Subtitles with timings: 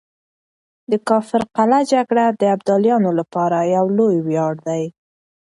[0.91, 4.83] د کافر قلعه جګړه د ابدالیانو لپاره يو لوی وياړ دی.